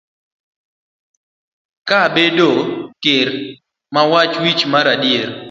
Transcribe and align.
Ka 1.87 1.97
abedo 2.07 2.49
ker, 3.03 3.27
wach 4.11 4.35
wich 4.43 4.61
ma 4.71 4.79
adier. 4.93 5.29